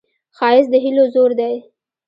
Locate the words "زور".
1.13-1.31